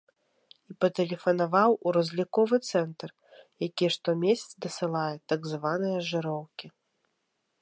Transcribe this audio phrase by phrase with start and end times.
[0.73, 3.09] І патэлефанаваў у разліковы цэнтр,
[3.67, 6.67] які штомесяц дасылае так званыя жыроўкі.